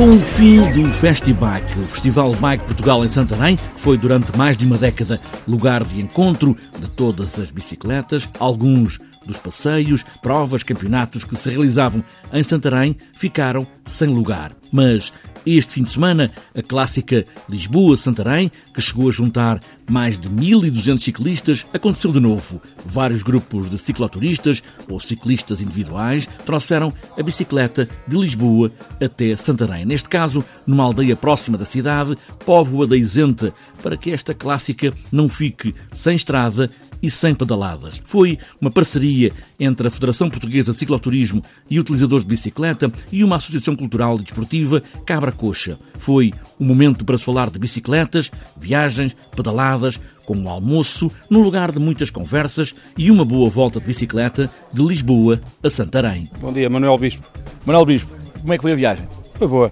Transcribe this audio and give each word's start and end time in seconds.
Com 0.00 0.16
o 0.16 0.20
fim 0.20 0.62
do 0.72 0.90
Festibike, 0.94 1.78
o 1.78 1.86
Festival 1.86 2.34
Bike 2.36 2.64
Portugal 2.64 3.04
em 3.04 3.08
Santarém, 3.10 3.56
que 3.56 3.62
foi 3.76 3.98
durante 3.98 4.34
mais 4.34 4.56
de 4.56 4.64
uma 4.64 4.78
década 4.78 5.20
lugar 5.46 5.84
de 5.84 6.00
encontro 6.00 6.56
de 6.78 6.88
todas 6.88 7.38
as 7.38 7.50
bicicletas, 7.50 8.26
alguns 8.38 8.98
dos 9.26 9.36
passeios, 9.36 10.02
provas, 10.22 10.62
campeonatos 10.62 11.22
que 11.22 11.36
se 11.36 11.50
realizavam 11.50 12.02
em 12.32 12.42
Santarém 12.42 12.96
ficaram 13.12 13.66
sem 13.84 14.08
lugar. 14.08 14.52
Mas 14.72 15.12
este 15.46 15.74
fim 15.74 15.82
de 15.82 15.90
semana, 15.90 16.30
a 16.54 16.62
clássica 16.62 17.24
Lisboa-Santarém, 17.48 18.50
que 18.74 18.80
chegou 18.80 19.08
a 19.08 19.12
juntar 19.12 19.60
mais 19.88 20.18
de 20.18 20.28
1.200 20.28 20.98
ciclistas, 21.00 21.66
aconteceu 21.72 22.12
de 22.12 22.20
novo. 22.20 22.62
Vários 22.84 23.22
grupos 23.22 23.68
de 23.68 23.76
cicloturistas 23.76 24.62
ou 24.88 25.00
ciclistas 25.00 25.60
individuais 25.60 26.28
trouxeram 26.46 26.92
a 27.18 27.22
bicicleta 27.22 27.88
de 28.06 28.16
Lisboa 28.16 28.70
até 29.02 29.34
Santarém. 29.36 29.84
Neste 29.84 30.08
caso, 30.08 30.44
numa 30.66 30.84
aldeia 30.84 31.16
próxima 31.16 31.58
da 31.58 31.64
cidade, 31.64 32.16
Póvoa 32.44 32.86
da 32.86 32.96
Isenta, 32.96 33.52
para 33.82 33.96
que 33.96 34.10
esta 34.10 34.32
clássica 34.32 34.92
não 35.10 35.28
fique 35.28 35.74
sem 35.92 36.14
estrada 36.14 36.70
e 37.02 37.10
sem 37.10 37.34
pedaladas. 37.34 38.00
Foi 38.04 38.38
uma 38.60 38.70
parceria 38.70 39.32
entre 39.58 39.88
a 39.88 39.90
Federação 39.90 40.28
Portuguesa 40.28 40.72
de 40.72 40.78
Cicloturismo 40.78 41.42
e 41.68 41.78
utilizadores 41.78 42.24
de 42.24 42.30
bicicleta 42.30 42.92
e 43.12 43.24
uma 43.24 43.36
associação 43.36 43.74
cultural 43.76 44.16
e 44.16 44.22
desportiva, 44.22 44.82
Cabra 45.06 45.32
Coxa. 45.32 45.78
Foi 45.98 46.32
um 46.58 46.64
momento 46.64 47.04
para 47.04 47.18
se 47.18 47.24
falar 47.24 47.50
de 47.50 47.58
bicicletas, 47.58 48.30
viagens, 48.56 49.16
pedaladas, 49.34 50.00
com 50.24 50.36
um 50.36 50.48
almoço, 50.48 51.10
no 51.28 51.40
lugar 51.40 51.72
de 51.72 51.80
muitas 51.80 52.10
conversas 52.10 52.74
e 52.96 53.10
uma 53.10 53.24
boa 53.24 53.50
volta 53.50 53.80
de 53.80 53.86
bicicleta 53.86 54.48
de 54.72 54.82
Lisboa 54.82 55.40
a 55.62 55.68
Santarém. 55.68 56.30
Bom 56.40 56.52
dia, 56.52 56.70
Manuel 56.70 56.96
Bispo. 56.98 57.26
Manuel 57.64 57.84
Bispo, 57.84 58.10
como 58.40 58.52
é 58.52 58.56
que 58.56 58.62
foi 58.62 58.72
a 58.72 58.76
viagem? 58.76 59.08
Foi 59.34 59.48
boa. 59.48 59.70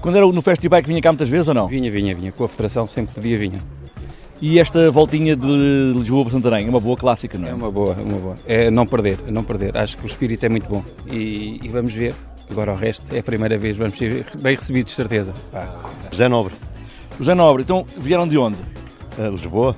Quando 0.00 0.16
era 0.16 0.26
no 0.26 0.40
Festival 0.40 0.80
que 0.80 0.88
vinha 0.88 1.02
cá 1.02 1.10
muitas 1.10 1.28
vezes 1.28 1.48
ou 1.48 1.54
não? 1.54 1.68
Vinha, 1.68 1.90
vinha, 1.90 2.14
vinha. 2.14 2.32
Com 2.32 2.44
a 2.44 2.48
Federação 2.48 2.86
sempre 2.86 3.14
podia 3.14 3.38
vinha. 3.38 3.58
E 4.40 4.58
esta 4.58 4.90
voltinha 4.90 5.36
de 5.36 5.92
Lisboa 5.94 6.24
para 6.24 6.32
Santarém 6.32 6.66
é 6.66 6.70
uma 6.70 6.80
boa 6.80 6.96
clássica, 6.96 7.36
não 7.36 7.46
é? 7.46 7.50
É 7.50 7.54
uma 7.54 7.70
boa, 7.70 7.94
uma 7.94 8.18
boa. 8.18 8.34
É 8.46 8.70
não 8.70 8.86
perder, 8.86 9.18
é 9.26 9.30
não 9.30 9.44
perder. 9.44 9.76
Acho 9.76 9.98
que 9.98 10.04
o 10.04 10.06
espírito 10.06 10.46
é 10.46 10.48
muito 10.48 10.66
bom. 10.66 10.82
E, 11.10 11.60
e 11.62 11.68
vamos 11.68 11.92
ver. 11.92 12.14
Agora 12.50 12.72
o 12.72 12.76
resto 12.76 13.14
é 13.14 13.18
a 13.20 13.22
primeira 13.22 13.58
vez, 13.58 13.76
vamos 13.76 13.96
ser 13.96 14.26
bem 14.38 14.56
recebidos, 14.56 14.90
de 14.92 14.96
certeza. 14.96 15.32
Ah. 15.52 15.68
José 16.10 16.28
Nobre. 16.28 16.54
José 17.18 17.34
Nobre, 17.34 17.62
então 17.62 17.84
vieram 17.98 18.26
de 18.26 18.36
onde? 18.38 18.56
Uh, 19.18 19.30
Lisboa. 19.30 19.76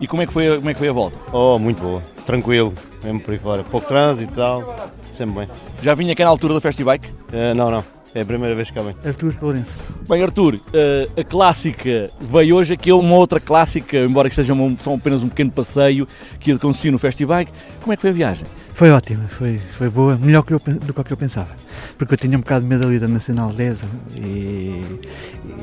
E 0.00 0.06
como 0.06 0.22
é, 0.22 0.26
que 0.26 0.32
foi, 0.32 0.56
como 0.56 0.68
é 0.68 0.74
que 0.74 0.78
foi 0.78 0.88
a 0.88 0.92
volta? 0.92 1.16
Oh, 1.32 1.58
muito 1.58 1.82
boa. 1.82 2.02
Tranquilo, 2.26 2.74
mesmo 3.02 3.20
por 3.20 3.32
aí 3.32 3.38
fora. 3.38 3.64
Pouco 3.64 3.86
trânsito 3.86 4.32
e 4.32 4.36
tal, 4.36 4.76
sempre 5.12 5.40
bem. 5.40 5.48
Já 5.80 5.94
vinha 5.94 6.12
aqui 6.12 6.22
na 6.22 6.30
altura 6.30 6.54
do 6.54 6.60
Festibike? 6.60 7.08
Uh, 7.08 7.54
não, 7.56 7.70
não. 7.70 7.84
É 8.14 8.20
a 8.20 8.24
primeira 8.24 8.54
vez 8.54 8.68
que 8.68 8.74
cá 8.74 8.82
vem. 8.82 8.94
Artur 9.04 9.34
Lourenço. 9.40 9.76
Bem, 10.06 10.22
Artur, 10.22 10.56
uh, 10.56 11.20
a 11.20 11.24
clássica 11.24 12.10
veio 12.20 12.56
hoje 12.56 12.74
aqui, 12.74 12.90
é 12.90 12.94
uma 12.94 13.16
outra 13.16 13.40
clássica, 13.40 13.96
embora 13.96 14.28
que 14.28 14.34
seja 14.34 14.52
só 14.78 14.94
apenas 14.94 15.24
um 15.24 15.30
pequeno 15.30 15.50
passeio 15.50 16.06
que 16.38 16.52
aconteceu 16.52 16.92
no 16.92 16.98
Festibike. 16.98 17.50
Como 17.80 17.90
é 17.90 17.96
que 17.96 18.02
foi 18.02 18.10
a 18.10 18.12
viagem? 18.12 18.46
Foi 18.74 18.90
ótima, 18.90 19.24
foi, 19.30 19.58
foi 19.78 19.88
boa, 19.88 20.18
melhor 20.18 20.42
que 20.42 20.52
eu, 20.52 20.60
do 20.60 20.92
que 20.92 21.10
eu 21.10 21.16
pensava. 21.16 21.48
Porque 21.96 22.12
eu 22.12 22.18
tinha 22.18 22.36
um 22.36 22.42
bocado 22.42 22.64
de 22.64 22.68
medo 22.68 22.86
ali 22.86 22.98
da 22.98 23.08
Nacional 23.08 23.50
10, 23.50 23.82
e, 24.14 24.20
e, 24.20 24.84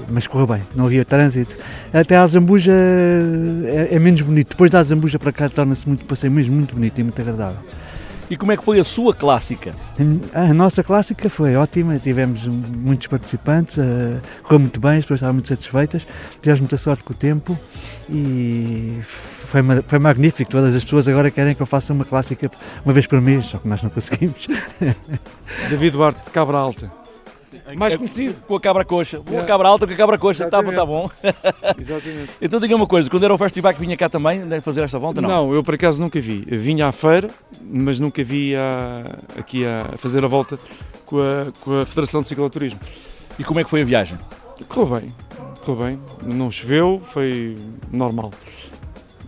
mas 0.09 0.25
correu 0.25 0.47
bem, 0.47 0.61
não 0.75 0.85
havia 0.85 1.05
trânsito. 1.05 1.55
Até 1.93 2.17
a 2.17 2.25
Zambuja 2.25 2.73
é, 2.73 3.89
é 3.91 3.99
menos 3.99 4.21
bonito. 4.21 4.49
Depois 4.49 4.71
da 4.71 4.81
Zambuja 4.81 5.19
para 5.19 5.31
cá 5.31 5.49
torna-se 5.49 5.87
muito 5.87 6.03
passeio 6.05 6.33
mesmo 6.33 6.55
muito 6.55 6.73
bonito 6.73 6.97
e 6.97 7.03
muito 7.03 7.21
agradável. 7.21 7.59
E 8.31 8.37
como 8.37 8.53
é 8.53 8.55
que 8.55 8.63
foi 8.63 8.79
a 8.79 8.83
sua 8.85 9.13
clássica? 9.13 9.75
A 10.33 10.53
nossa 10.53 10.81
clássica 10.81 11.29
foi 11.29 11.57
ótima, 11.57 11.99
tivemos 11.99 12.47
muitos 12.47 13.07
participantes, 13.07 13.75
uh, 13.75 14.21
correu 14.41 14.59
muito 14.61 14.79
bem, 14.79 14.91
as 14.91 15.03
pessoas 15.03 15.17
estavam 15.17 15.33
muito 15.33 15.49
satisfeitas, 15.49 16.07
tivemos 16.39 16.61
muita 16.61 16.77
sorte 16.77 17.03
com 17.03 17.11
o 17.11 17.15
tempo 17.15 17.59
e 18.09 18.99
foi, 19.47 19.61
foi 19.85 19.99
magnífico. 19.99 20.49
Todas 20.49 20.73
as 20.73 20.81
pessoas 20.81 21.09
agora 21.09 21.29
querem 21.29 21.53
que 21.53 21.61
eu 21.61 21.65
faça 21.65 21.91
uma 21.91 22.05
clássica 22.05 22.49
uma 22.85 22.93
vez 22.93 23.05
por 23.05 23.19
mês, 23.19 23.47
só 23.47 23.57
que 23.57 23.67
nós 23.67 23.83
não 23.83 23.89
conseguimos. 23.89 24.47
David 25.69 25.91
Duarte 25.91 26.23
de 26.23 26.29
Cabra 26.29 26.57
Alta. 26.57 27.00
Mais 27.77 27.95
conhecido. 27.95 28.41
Com 28.47 28.55
a 28.55 28.61
cabra 28.61 28.85
coxa. 28.85 29.19
Com 29.19 29.39
a 29.39 29.43
cabra 29.43 29.67
alta 29.67 29.87
com 29.87 29.93
a 29.93 29.95
cabra 29.95 30.17
coxa. 30.17 30.45
Está 30.45 30.63
tá 30.63 30.85
bom. 30.85 31.09
Exatamente. 31.77 32.31
então 32.41 32.59
diga 32.59 32.75
uma 32.75 32.87
coisa, 32.87 33.09
quando 33.09 33.23
era 33.23 33.33
o 33.33 33.37
festival 33.37 33.73
que 33.73 33.79
vinha 33.79 33.97
cá 33.97 34.09
também, 34.09 34.41
fazer 34.61 34.81
esta 34.81 34.99
volta, 34.99 35.21
não? 35.21 35.29
Não, 35.29 35.53
eu 35.53 35.63
por 35.63 35.75
acaso 35.75 36.01
nunca 36.01 36.19
vi. 36.19 36.41
Vinha 36.47 36.87
à 36.87 36.91
feira, 36.91 37.29
mas 37.61 37.99
nunca 37.99 38.23
vi 38.23 38.55
a, 38.55 39.17
aqui 39.37 39.65
a 39.65 39.97
fazer 39.97 40.23
a 40.23 40.27
volta 40.27 40.59
com 41.05 41.21
a, 41.21 41.51
com 41.59 41.81
a 41.81 41.85
Federação 41.85 42.21
de 42.21 42.27
Cicloturismo. 42.27 42.79
E 43.37 43.43
como 43.43 43.59
é 43.59 43.63
que 43.63 43.69
foi 43.69 43.81
a 43.81 43.85
viagem? 43.85 44.17
Correu 44.67 44.99
bem, 44.99 45.15
correu 45.65 45.85
bem. 45.85 45.99
Não 46.23 46.51
choveu, 46.51 47.01
foi 47.03 47.57
normal. 47.91 48.31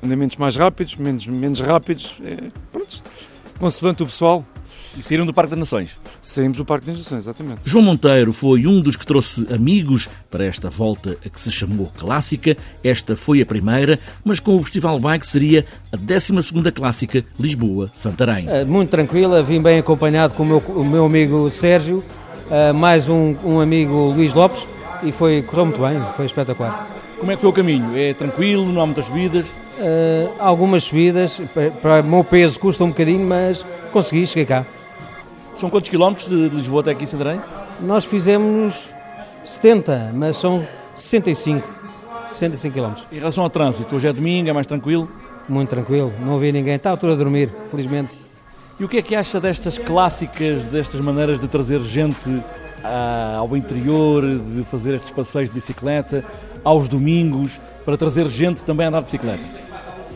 Andamentos 0.03 0.37
mais 0.37 0.55
rápidos, 0.55 0.95
menos, 0.95 1.25
menos 1.27 1.59
rápidos. 1.59 2.17
É, 2.23 2.51
pronto, 2.71 3.01
consoante 3.59 4.03
o 4.03 4.05
pessoal. 4.05 4.45
E 4.97 5.01
saíram 5.01 5.25
do 5.25 5.33
Parque 5.33 5.51
das 5.51 5.59
Nações? 5.59 5.97
Saímos 6.21 6.57
do 6.57 6.65
Parque 6.65 6.85
das 6.87 6.97
Nações, 6.97 7.19
exatamente. 7.19 7.61
João 7.65 7.83
Monteiro 7.83 8.31
foi 8.31 8.67
um 8.67 8.81
dos 8.81 8.95
que 8.95 9.05
trouxe 9.05 9.45
amigos 9.53 10.07
para 10.29 10.45
esta 10.45 10.69
volta 10.69 11.17
a 11.25 11.29
que 11.29 11.41
se 11.41 11.51
chamou 11.51 11.91
Clássica. 11.97 12.55
Esta 12.83 13.15
foi 13.15 13.41
a 13.41 13.45
primeira, 13.45 13.99
mas 14.23 14.39
com 14.39 14.55
o 14.55 14.61
Festival 14.61 14.99
Bike 14.99 15.25
seria 15.25 15.65
a 15.91 15.97
12ª 15.97 16.71
Clássica 16.71 17.23
Lisboa-Santarém. 17.39 18.47
Muito 18.67 18.89
tranquila, 18.89 19.41
vim 19.41 19.61
bem 19.61 19.79
acompanhado 19.79 20.33
com 20.33 20.43
o 20.43 20.45
meu, 20.45 20.57
o 20.59 20.85
meu 20.85 21.05
amigo 21.05 21.49
Sérgio, 21.49 22.03
mais 22.75 23.09
um, 23.09 23.35
um 23.43 23.59
amigo 23.59 24.09
Luís 24.09 24.33
Lopes, 24.33 24.65
e 25.01 25.11
foi, 25.11 25.41
correu 25.41 25.65
muito 25.65 25.81
bem, 25.81 25.99
foi 26.15 26.25
espetacular. 26.25 26.87
Como 27.23 27.31
é 27.31 27.35
que 27.35 27.41
foi 27.41 27.51
o 27.51 27.53
caminho? 27.53 27.97
É 27.97 28.13
tranquilo, 28.13 28.69
não 28.69 28.81
há 28.81 28.85
muitas 28.85 29.05
subidas? 29.05 29.47
Uh, 29.47 30.33
algumas 30.37 30.83
subidas, 30.83 31.39
para 31.81 32.01
o 32.01 32.03
meu 32.03 32.21
peso 32.21 32.59
custa 32.59 32.83
um 32.83 32.89
bocadinho, 32.89 33.25
mas 33.25 33.65
consegui, 33.93 34.27
cheguei 34.27 34.45
cá. 34.45 34.65
São 35.55 35.69
quantos 35.69 35.89
quilómetros 35.89 36.27
de 36.27 36.49
Lisboa 36.49 36.81
até 36.81 36.91
aqui 36.91 37.05
em 37.05 37.07
Santarém? 37.07 37.39
Nós 37.79 38.03
fizemos 38.03 38.77
70, 39.45 40.11
mas 40.13 40.35
são 40.35 40.67
65, 40.93 41.65
65 42.29 42.73
quilómetros. 42.73 43.07
Em 43.09 43.19
relação 43.19 43.45
ao 43.45 43.49
trânsito, 43.49 43.95
hoje 43.95 44.05
é 44.05 44.11
domingo, 44.11 44.49
é 44.49 44.51
mais 44.51 44.67
tranquilo? 44.67 45.07
Muito 45.47 45.69
tranquilo, 45.69 46.11
não 46.19 46.37
vi 46.39 46.51
ninguém, 46.51 46.75
está 46.75 46.89
a 46.89 46.91
altura 46.91 47.13
a 47.13 47.15
dormir, 47.15 47.49
felizmente. 47.71 48.19
E 48.77 48.83
o 48.83 48.89
que 48.89 48.97
é 48.97 49.01
que 49.01 49.15
acha 49.15 49.39
destas 49.39 49.77
clássicas, 49.77 50.63
destas 50.63 50.99
maneiras 50.99 51.39
de 51.39 51.47
trazer 51.47 51.79
gente 51.83 52.43
ah, 52.83 53.37
ao 53.37 53.55
interior, 53.55 54.23
de 54.23 54.65
fazer 54.65 54.95
estes 54.95 55.11
passeios 55.11 55.47
de 55.47 55.55
bicicleta, 55.55 56.25
aos 56.63 56.87
domingos, 56.87 57.59
para 57.83 57.97
trazer 57.97 58.27
gente 58.27 58.63
também 58.63 58.85
a 58.85 58.89
andar 58.89 58.99
de 58.99 59.05
bicicleta? 59.05 59.43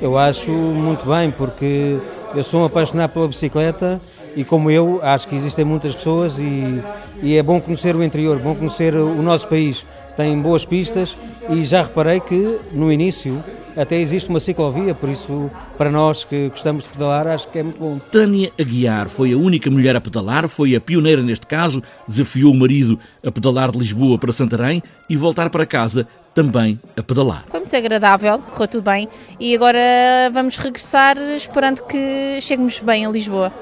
Eu 0.01 0.17
acho 0.17 0.51
muito 0.51 1.07
bem, 1.07 1.31
porque 1.31 1.97
eu 2.35 2.43
sou 2.43 2.61
um 2.61 2.65
apaixonado 2.65 3.11
pela 3.11 3.27
bicicleta 3.27 3.99
e 4.35 4.43
como 4.43 4.69
eu, 4.69 4.99
acho 5.01 5.27
que 5.27 5.35
existem 5.35 5.65
muitas 5.65 5.95
pessoas 5.95 6.37
e, 6.37 6.81
e 7.21 7.35
é 7.35 7.41
bom 7.41 7.59
conhecer 7.59 7.95
o 7.95 8.03
interior, 8.03 8.37
bom 8.37 8.53
conhecer 8.53 8.95
o 8.95 9.21
nosso 9.21 9.47
país. 9.47 9.85
Tem 10.15 10.39
boas 10.39 10.63
pistas 10.63 11.15
e 11.49 11.65
já 11.65 11.81
reparei 11.81 12.19
que 12.19 12.59
no 12.71 12.91
início 12.91 13.43
até 13.77 13.97
existe 13.97 14.29
uma 14.29 14.39
ciclovia, 14.39 14.95
por 14.95 15.07
isso 15.07 15.51
para 15.77 15.91
nós 15.91 16.23
que 16.23 16.49
gostamos 16.49 16.83
de 16.83 16.89
pedalar 16.89 17.27
acho 17.27 17.47
que 17.47 17.59
é 17.59 17.63
muito 17.63 17.79
bom. 17.79 17.99
Tânia 18.11 18.51
Aguiar 18.59 19.07
foi 19.07 19.33
a 19.33 19.37
única 19.37 19.69
mulher 19.69 19.95
a 19.95 20.01
pedalar, 20.01 20.47
foi 20.49 20.75
a 20.75 20.81
pioneira 20.81 21.21
neste 21.21 21.45
caso, 21.45 21.81
desafiou 22.07 22.51
o 22.51 22.55
marido 22.55 22.99
a 23.23 23.31
pedalar 23.31 23.71
de 23.71 23.77
Lisboa 23.77 24.17
para 24.17 24.31
Santarém 24.33 24.81
e 25.07 25.15
voltar 25.15 25.49
para 25.49 25.65
casa 25.65 26.07
também 26.33 26.79
a 26.97 27.03
pedalar. 27.03 27.45
Foi 27.49 27.59
muito 27.59 27.75
agradável, 27.75 28.39
correu 28.39 28.67
tudo 28.67 28.83
bem 28.83 29.07
e 29.39 29.55
agora 29.55 29.79
vamos 30.33 30.57
regressar 30.57 31.17
esperando 31.35 31.83
que 31.83 32.39
cheguemos 32.41 32.79
bem 32.79 33.05
a 33.05 33.09
Lisboa. 33.09 33.53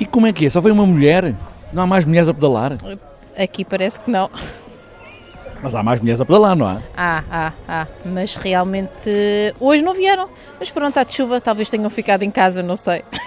E 0.00 0.04
como 0.04 0.26
é 0.26 0.32
que 0.32 0.46
é? 0.46 0.50
Só 0.50 0.60
veio 0.60 0.74
uma 0.74 0.86
mulher? 0.86 1.34
Não 1.72 1.82
há 1.82 1.86
mais 1.86 2.04
mulheres 2.04 2.28
a 2.28 2.34
pedalar? 2.34 2.76
Aqui 3.36 3.64
parece 3.64 4.00
que 4.00 4.10
não. 4.10 4.30
Mas 5.62 5.74
há 5.74 5.82
mais 5.82 6.00
mulheres 6.00 6.20
a 6.20 6.24
pedalar, 6.24 6.56
não 6.56 6.66
há? 6.66 6.82
Ah, 6.96 7.24
ah, 7.30 7.52
ah. 7.66 7.86
Mas 8.04 8.36
realmente 8.36 9.10
hoje 9.58 9.82
não 9.82 9.94
vieram. 9.94 10.28
Mas 10.58 10.70
pronto, 10.70 10.90
está 10.90 11.04
de 11.04 11.14
chuva, 11.14 11.40
talvez 11.40 11.68
tenham 11.68 11.90
ficado 11.90 12.22
em 12.22 12.30
casa, 12.30 12.62
não 12.62 12.76
sei. 12.76 13.02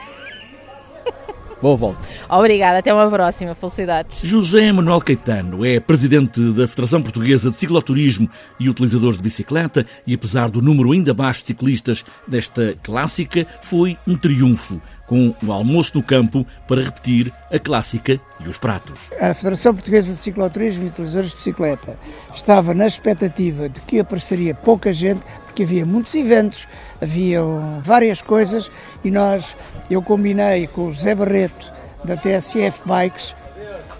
Boa 1.62 1.78
volta. 1.78 2.00
Obrigada, 2.28 2.80
até 2.80 2.92
uma 2.92 3.10
próxima. 3.10 3.54
Felicidades. 3.54 4.22
José 4.24 4.72
Manuel 4.72 5.00
Caetano 5.00 5.63
é 5.63 5.80
presidente 5.80 6.42
da 6.54 6.68
Federação 6.68 7.04
Portuguesa 7.04 7.51
de 7.51 7.56
Cicloturismo 7.56 8.28
e 8.60 8.68
utilizadores 8.68 9.18
de 9.18 9.24
bicicleta 9.24 9.86
e 10.07 10.16
apesar 10.16 10.50
do 10.50 10.60
número 10.60 10.92
ainda 10.92 11.13
baixo 11.13 11.42
de 11.42 11.48
ciclistas 11.48 12.04
desta 12.27 12.75
clássica, 12.81 13.45
foi 13.62 13.95
um 14.07 14.16
triunfo 14.16 14.81
com 15.06 15.36
o 15.44 15.51
almoço 15.51 15.92
no 15.94 16.01
campo 16.01 16.48
para 16.68 16.81
repetir 16.81 17.31
a 17.51 17.60
clássica 17.60 18.19
e 18.43 18.49
os 18.49 18.57
pratos. 18.57 19.09
A 19.19 19.33
Federação 19.33 19.73
Portuguesa 19.73 20.13
de 20.13 20.19
Cicloturismo 20.19 20.83
e 20.83 20.88
Utilizadores 20.88 21.31
de 21.31 21.38
Bicicleta 21.38 21.97
estava 22.35 22.73
na 22.73 22.88
expectativa 22.88 23.69
de 23.69 23.81
que 23.81 23.99
apareceria 23.99 24.53
pouca 24.53 24.93
gente, 24.93 25.21
porque 25.45 25.63
havia 25.63 25.85
muitos 25.85 26.15
eventos, 26.15 26.67
havia 27.01 27.41
várias 27.81 28.21
coisas 28.21 28.71
e 29.03 29.11
nós, 29.11 29.55
eu 29.89 30.01
combinei 30.01 30.67
com 30.67 30.88
o 30.88 30.93
José 30.93 31.13
Barreto 31.13 31.71
da 32.03 32.17
TSF 32.17 32.81
Bikes, 32.85 33.35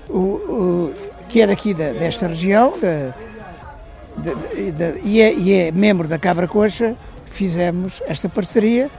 o, 0.10 0.18
o, 0.18 0.94
que 1.30 1.42
é 1.42 1.48
daqui 1.48 1.74
da, 1.74 1.94
desta 1.94 2.28
região 2.28 2.74
de, 4.18 4.72
de, 4.72 5.00
e, 5.04 5.22
é, 5.22 5.34
e 5.34 5.54
é 5.54 5.72
membro 5.72 6.08
da 6.08 6.18
Cabra 6.18 6.48
Coxa, 6.48 6.96
fizemos 7.28 8.02
esta 8.08 8.28
parceria. 8.28 8.90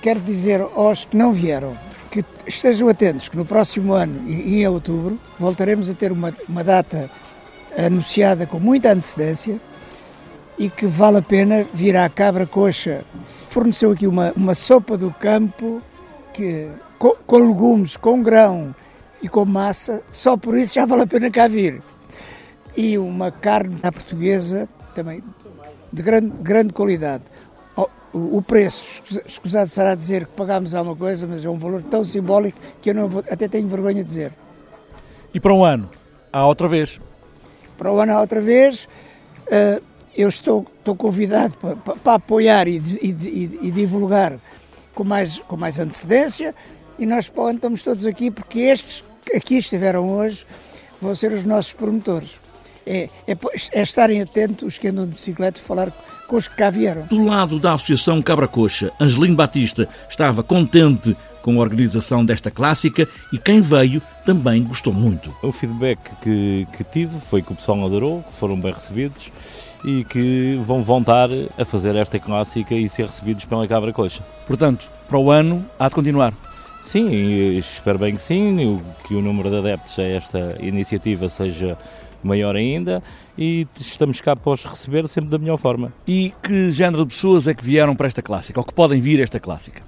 Quero 0.00 0.20
dizer 0.20 0.62
aos 0.62 1.04
que 1.04 1.16
não 1.16 1.32
vieram 1.32 1.76
que 2.10 2.24
estejam 2.46 2.88
atentos 2.88 3.28
que 3.28 3.36
no 3.36 3.44
próximo 3.44 3.92
ano, 3.92 4.28
em 4.28 4.66
outubro, 4.66 5.18
voltaremos 5.38 5.88
a 5.88 5.94
ter 5.94 6.10
uma, 6.10 6.34
uma 6.48 6.64
data 6.64 7.08
anunciada 7.76 8.46
com 8.46 8.58
muita 8.58 8.92
antecedência 8.92 9.60
e 10.58 10.68
que 10.68 10.86
vale 10.86 11.18
a 11.18 11.22
pena 11.22 11.64
vir 11.72 11.96
à 11.96 12.08
Cabra 12.08 12.46
Coxa. 12.46 13.04
Forneceu 13.48 13.92
aqui 13.92 14.06
uma, 14.06 14.32
uma 14.36 14.54
sopa 14.54 14.96
do 14.96 15.12
campo 15.12 15.80
que, 16.34 16.68
com, 16.98 17.14
com 17.26 17.38
legumes, 17.38 17.96
com 17.96 18.22
grão 18.22 18.74
e 19.22 19.28
com 19.28 19.44
massa, 19.44 20.02
só 20.10 20.36
por 20.36 20.58
isso 20.58 20.74
já 20.74 20.86
vale 20.86 21.02
a 21.02 21.06
pena 21.06 21.30
cá 21.30 21.46
vir. 21.46 21.80
E 22.76 22.98
uma 22.98 23.30
carne 23.30 23.78
à 23.82 23.92
portuguesa 23.92 24.68
também 24.94 25.22
de 25.92 26.02
grande, 26.02 26.34
grande 26.42 26.72
qualidade. 26.72 27.24
O, 28.12 28.38
o 28.38 28.42
preço, 28.42 29.02
escusado 29.26 29.68
será 29.68 29.94
dizer 29.94 30.26
que 30.26 30.32
pagámos 30.32 30.74
alguma 30.74 30.96
coisa, 30.96 31.26
mas 31.26 31.44
é 31.44 31.48
um 31.48 31.58
valor 31.58 31.82
tão 31.84 32.04
simbólico 32.04 32.58
que 32.82 32.90
eu 32.90 32.94
não 32.94 33.08
vou, 33.08 33.24
até 33.30 33.46
tenho 33.46 33.68
vergonha 33.68 34.02
de 34.02 34.08
dizer. 34.08 34.32
E 35.32 35.38
para 35.38 35.54
um 35.54 35.64
ano, 35.64 35.88
há 36.32 36.46
outra 36.46 36.66
vez? 36.66 37.00
Para 37.78 37.92
o 37.92 38.00
ano 38.00 38.12
há 38.12 38.20
outra 38.20 38.40
vez. 38.40 38.88
Uh, 39.46 39.82
eu 40.16 40.28
estou, 40.28 40.66
estou 40.78 40.96
convidado 40.96 41.54
para, 41.56 41.76
para, 41.76 41.96
para 41.96 42.14
apoiar 42.14 42.66
e, 42.66 42.78
e, 42.78 43.10
e, 43.10 43.58
e, 43.62 43.70
divulgar 43.70 44.38
com 44.94 45.04
mais, 45.04 45.38
com 45.38 45.56
mais 45.56 45.78
antecedência 45.78 46.54
e 46.98 47.06
nós 47.06 47.28
para 47.28 47.42
o 47.42 47.46
ano 47.46 47.56
estamos 47.56 47.82
todos 47.82 48.06
aqui 48.06 48.30
porque 48.30 48.60
estes 48.60 49.04
que 49.24 49.36
aqui 49.36 49.58
estiveram 49.58 50.10
hoje 50.10 50.46
vão 51.00 51.14
ser 51.14 51.32
os 51.32 51.44
nossos 51.44 51.72
promotores. 51.72 52.40
É, 52.86 53.08
é, 53.26 53.36
é 53.72 53.82
estarem 53.82 54.20
atentos 54.20 54.66
os 54.66 54.78
que 54.78 54.88
andam 54.88 55.06
de 55.06 55.14
bicicleta 55.14 55.60
falar 55.60 55.90
com 55.90 56.09
os 56.36 56.48
que 56.48 56.56
cá 56.56 56.70
vieram. 56.70 57.02
Do 57.02 57.24
lado 57.24 57.58
da 57.58 57.72
Associação 57.72 58.20
Cabra 58.22 58.48
Coxa, 58.48 58.92
Angelino 59.00 59.36
Batista 59.36 59.88
estava 60.08 60.42
contente 60.42 61.16
com 61.42 61.58
a 61.58 61.60
organização 61.60 62.24
desta 62.24 62.50
clássica 62.50 63.08
e 63.32 63.38
quem 63.38 63.60
veio 63.60 64.02
também 64.24 64.62
gostou 64.62 64.92
muito. 64.92 65.34
O 65.42 65.52
feedback 65.52 65.98
que, 66.20 66.66
que 66.76 66.84
tive 66.84 67.18
foi 67.20 67.42
que 67.42 67.52
o 67.52 67.56
pessoal 67.56 67.84
adorou, 67.84 68.22
que 68.22 68.34
foram 68.34 68.58
bem 68.60 68.72
recebidos 68.72 69.30
e 69.84 70.04
que 70.04 70.60
vão 70.62 70.82
voltar 70.82 71.28
a 71.58 71.64
fazer 71.64 71.96
esta 71.96 72.18
clássica 72.18 72.74
e 72.74 72.88
ser 72.88 73.06
recebidos 73.06 73.44
pela 73.44 73.66
Cabra 73.66 73.92
Coxa. 73.92 74.22
Portanto, 74.46 74.90
para 75.08 75.18
o 75.18 75.30
ano 75.30 75.64
há 75.78 75.88
de 75.88 75.94
continuar. 75.94 76.34
Sim, 76.82 77.10
espero 77.58 77.98
bem 77.98 78.16
que 78.16 78.22
sim, 78.22 78.80
que 79.06 79.14
o 79.14 79.20
número 79.20 79.50
de 79.50 79.58
adeptos 79.58 79.98
a 79.98 80.02
esta 80.02 80.56
iniciativa 80.60 81.28
seja 81.28 81.76
maior 82.22 82.56
ainda 82.56 83.02
e 83.36 83.66
estamos 83.78 84.20
cá 84.20 84.36
para 84.36 84.52
os 84.52 84.64
receber 84.64 85.08
sempre 85.08 85.30
da 85.30 85.38
melhor 85.38 85.56
forma. 85.56 85.92
E 86.06 86.32
que 86.42 86.70
género 86.70 87.04
de 87.04 87.14
pessoas 87.14 87.46
é 87.48 87.54
que 87.54 87.64
vieram 87.64 87.96
para 87.96 88.06
esta 88.06 88.22
clássica, 88.22 88.60
ou 88.60 88.64
que 88.64 88.74
podem 88.74 89.00
vir 89.00 89.20
a 89.20 89.22
esta 89.22 89.40
clássica? 89.40 89.82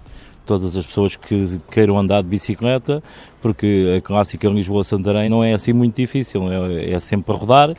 Todas 0.45 0.77
as 0.77 0.85
pessoas 0.85 1.15
que 1.15 1.61
queiram 1.71 1.97
andar 1.99 2.23
de 2.23 2.29
bicicleta, 2.29 3.03
porque 3.41 3.95
a 3.97 4.01
clássica 4.01 4.49
em 4.49 4.55
Lisboa-Santarém 4.55 5.29
não 5.29 5.45
é 5.45 5.53
assim 5.53 5.73
muito 5.73 5.95
difícil, 5.95 6.51
é, 6.53 6.91
é 6.91 6.99
sempre 6.99 7.33
a 7.33 7.37
rodar 7.37 7.75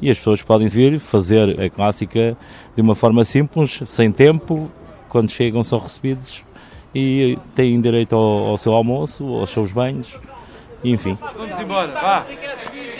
e 0.00 0.10
as 0.10 0.18
pessoas 0.18 0.42
podem 0.42 0.68
vir 0.68 0.98
fazer 0.98 1.60
a 1.60 1.68
clássica 1.68 2.36
de 2.74 2.80
uma 2.80 2.94
forma 2.94 3.24
simples, 3.24 3.82
sem 3.84 4.10
tempo, 4.10 4.70
quando 5.08 5.30
chegam 5.30 5.62
são 5.64 5.78
recebidos 5.78 6.44
e 6.94 7.38
têm 7.54 7.80
direito 7.80 8.14
ao, 8.14 8.48
ao 8.48 8.58
seu 8.58 8.72
almoço, 8.72 9.24
aos 9.24 9.50
seus 9.50 9.72
banhos, 9.72 10.18
enfim. 10.82 11.18
Vamos 11.36 11.60
embora, 11.60 11.92
vá! 11.92 12.24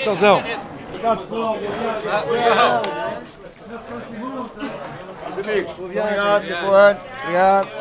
Tchauzão! 0.01 0.43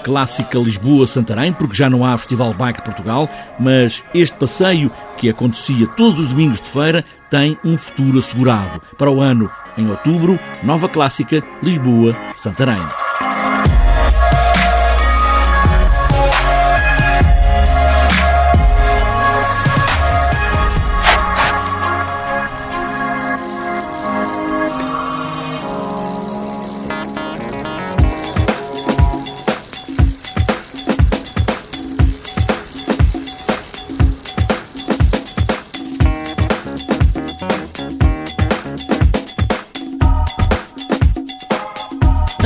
Clássica 0.03 0.59
Lisboa-Santarém, 0.59 1.53
porque 1.53 1.75
já 1.75 1.89
não 1.89 2.05
há 2.05 2.17
Festival 2.17 2.53
Bike 2.53 2.83
Portugal, 2.83 3.29
mas 3.59 4.03
este 4.13 4.37
passeio, 4.37 4.91
que 5.17 5.29
acontecia 5.29 5.87
todos 5.87 6.19
os 6.19 6.27
domingos 6.27 6.61
de 6.61 6.69
feira, 6.69 7.03
tem 7.29 7.57
um 7.63 7.77
futuro 7.77 8.19
assegurado. 8.19 8.81
Para 8.97 9.11
o 9.11 9.21
ano, 9.21 9.49
em 9.77 9.89
outubro, 9.89 10.39
nova 10.63 10.87
clássica 10.87 11.43
Lisboa-Santarém. 11.63 13.06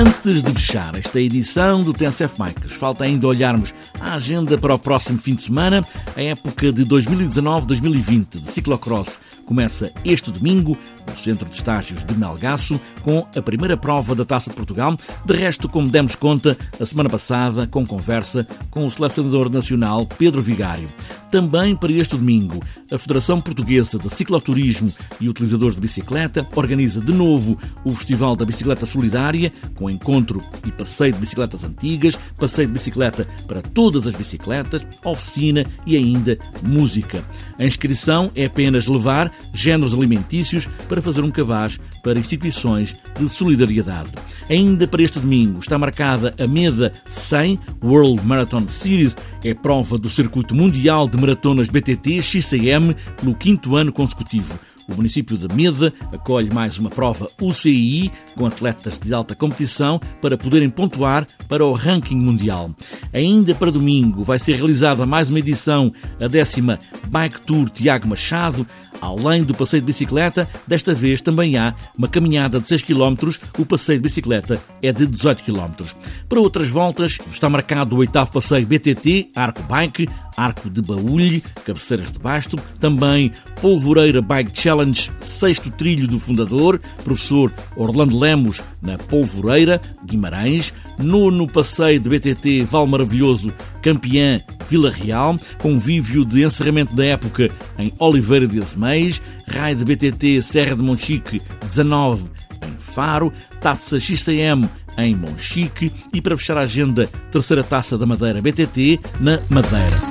Antes 0.02 0.42
de 0.42 0.52
fechar 0.54 0.96
esta 0.96 1.22
edição 1.22 1.84
do 1.84 1.94
TSF 1.94 2.34
Bikes, 2.36 2.74
falta 2.74 3.04
ainda 3.04 3.28
olharmos 3.28 3.72
a 4.00 4.16
agenda 4.16 4.58
para 4.58 4.74
o 4.74 4.80
próximo 4.80 5.20
fim 5.20 5.36
de 5.36 5.44
semana. 5.44 5.86
A 6.16 6.24
época 6.24 6.74
de 6.74 6.84
2019-2020 6.88 8.40
de 8.40 8.52
ciclocross 8.52 9.20
começa 9.52 9.92
este 10.06 10.32
domingo 10.32 10.78
no 11.06 11.18
Centro 11.18 11.50
de 11.50 11.58
Estágios 11.58 12.06
de 12.06 12.18
Melgaço 12.18 12.80
com 13.02 13.28
a 13.36 13.42
primeira 13.42 13.76
prova 13.76 14.16
da 14.16 14.24
Taça 14.24 14.50
de 14.50 14.56
Portugal. 14.56 14.96
De 15.26 15.34
resto, 15.34 15.68
como 15.68 15.90
demos 15.90 16.16
conta 16.16 16.58
a 16.80 16.86
semana 16.86 17.10
passada, 17.10 17.68
com 17.68 17.86
conversa 17.86 18.48
com 18.70 18.86
o 18.86 18.90
selecionador 18.90 19.50
nacional 19.50 20.06
Pedro 20.06 20.42
Vigário. 20.42 20.88
Também 21.30 21.76
para 21.76 21.92
este 21.92 22.16
domingo, 22.16 22.62
a 22.92 22.98
Federação 22.98 23.40
Portuguesa 23.40 23.98
de 23.98 24.10
Cicloturismo 24.10 24.92
e 25.20 25.30
Utilizadores 25.30 25.76
de 25.76 25.82
Bicicleta 25.82 26.46
organiza 26.56 27.00
de 27.00 27.14
novo 27.14 27.58
o 27.86 27.96
Festival 27.96 28.36
da 28.36 28.46
Bicicleta 28.46 28.86
Solidária, 28.86 29.52
com 29.76 29.90
encontro 29.90 30.44
e 30.66 30.72
passeio 30.72 31.14
de 31.14 31.20
bicicletas 31.20 31.64
antigas, 31.64 32.18
passeio 32.38 32.68
de 32.68 32.74
bicicleta 32.74 33.26
para 33.48 33.62
todas 33.62 34.08
as 34.08 34.14
bicicletas, 34.14 34.86
oficina 35.06 35.66
e 35.86 35.96
ainda 35.96 36.38
música. 36.64 37.24
A 37.58 37.66
inscrição 37.66 38.30
é 38.36 38.46
apenas 38.46 38.88
levar 38.88 39.32
géneros 39.54 39.94
alimentícios 39.94 40.68
para 40.88 41.02
fazer 41.02 41.22
um 41.22 41.32
cabaz 41.32 41.80
para 42.04 42.20
instituições 42.20 42.96
de 43.20 43.28
solidariedade. 43.30 44.12
Ainda 44.50 44.88
para 44.88 45.04
este 45.04 45.20
domingo 45.20 45.60
está 45.60 45.78
marcada 45.78 46.34
a 46.40 46.48
MEDA 46.48 46.94
100 47.10 47.60
World 47.84 48.26
Marathon 48.26 48.68
Series, 48.68 49.16
é 49.44 49.54
prova 49.54 49.98
do 49.98 50.10
circuito 50.10 50.56
mundial 50.56 51.08
de 51.08 51.18
maratonas 51.18 51.70
BTT 51.70 52.22
XCM 52.22 52.96
pelo 53.18 53.36
quinto 53.36 53.76
ano 53.76 53.92
consecutivo. 53.92 54.60
O 54.92 54.96
município 54.96 55.38
de 55.38 55.54
Meda 55.56 55.94
acolhe 56.12 56.54
mais 56.54 56.78
uma 56.78 56.90
prova 56.90 57.30
UCI 57.42 58.12
com 58.36 58.46
atletas 58.46 59.00
de 59.00 59.14
alta 59.14 59.34
competição 59.34 60.00
para 60.22 60.38
poderem 60.38 60.70
pontuar 60.70 61.26
para 61.48 61.66
o 61.66 61.74
ranking 61.74 62.16
mundial. 62.16 62.72
Ainda 63.14 63.56
para 63.56 63.72
domingo 63.72 64.24
vai 64.24 64.38
ser 64.38 64.56
realizada 64.56 65.06
mais 65.06 65.30
uma 65.30 65.40
edição, 65.40 65.94
a 66.20 66.28
décima 66.28 66.78
Bike 67.08 67.42
Tour 67.42 67.70
Tiago 67.70 68.08
Machado, 68.08 68.68
Além 69.02 69.44
do 69.44 69.56
passeio 69.56 69.82
de 69.82 69.88
bicicleta, 69.88 70.48
desta 70.68 70.94
vez 70.94 71.22
também 71.22 71.58
há 71.58 71.74
uma 71.98 72.08
caminhada 72.08 72.60
de 72.60 72.68
6 72.68 72.84
km, 72.84 73.34
o 73.58 73.66
passeio 73.66 73.98
de 73.98 74.04
bicicleta 74.04 74.62
é 74.80 74.94
de 74.94 75.08
18 75.08 75.44
km. 75.44 75.86
Para 76.30 76.40
outras 76.40 76.70
voltas, 76.70 77.18
está 77.32 77.50
marcado 77.50 77.96
o 77.96 78.00
oitavo 78.00 78.32
passeio 78.32 78.68
BTT, 78.68 79.30
Arco 79.36 79.64
Bike, 79.64 80.08
Arco 80.38 80.70
de 80.70 80.82
Baúlho, 80.82 81.42
Cabeceiras 81.66 82.12
de 82.12 82.20
Basto, 82.20 82.58
também 82.80 83.32
Polvoreira 83.62 84.22
Bike 84.22 84.58
Challenge, 84.60 85.12
sexto 85.20 85.70
trilho 85.72 86.08
do 86.08 86.20
fundador, 86.20 86.80
professor 87.04 87.52
Orlando 87.76 88.18
Lemos, 88.18 88.62
na 88.82 88.98
Polvoreira, 88.98 89.82
Guimarães, 90.06 90.74
nono 90.98 91.48
passeio 91.48 92.00
de 92.00 92.10
BTT 92.10 92.64
Val 92.64 92.88
Maravilhoso, 92.88 93.54
campeã 93.82 94.42
Vila 94.68 94.90
Real, 94.90 95.38
convívio 95.62 96.26
de 96.26 96.44
encerramento 96.44 96.96
da 96.96 97.06
época 97.06 97.50
em 97.78 97.94
Oliveira 98.00 98.48
de 98.48 98.60
Azeméis, 98.60 99.22
raio 99.48 99.76
de 99.76 99.86
BTT 99.86 100.42
Serra 100.42 100.76
de 100.76 100.82
Monchique 100.82 101.42
19 101.62 102.30
em 102.68 102.78
Faro, 102.78 103.34
taça 103.60 104.00
XCM 104.00 104.68
em 104.98 105.16
Monchique 105.16 105.92
e 106.14 106.22
para 106.22 106.38
fechar 106.38 106.58
a 106.58 106.62
agenda, 106.62 107.08
terceira 107.32 107.64
taça 107.64 107.98
da 107.98 108.06
Madeira 108.06 108.42
BTT 108.42 109.00
na 109.20 109.40
Madeira. 109.50 110.11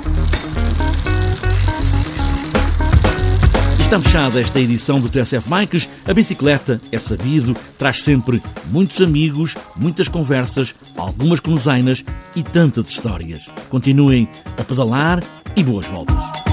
Está 3.91 3.99
fechada 3.99 4.39
esta 4.39 4.57
edição 4.57 5.01
do 5.01 5.09
TSF 5.09 5.49
Bikes. 5.49 5.89
A 6.05 6.13
bicicleta, 6.13 6.79
é 6.93 6.97
sabido, 6.97 7.53
traz 7.77 8.01
sempre 8.01 8.41
muitos 8.67 9.01
amigos, 9.01 9.57
muitas 9.75 10.07
conversas, 10.07 10.73
algumas 10.95 11.41
cruzainas 11.41 12.01
e 12.33 12.41
tantas 12.41 12.87
histórias. 12.87 13.49
Continuem 13.69 14.29
a 14.57 14.63
pedalar 14.63 15.21
e 15.57 15.61
boas 15.61 15.87
voltas. 15.87 16.50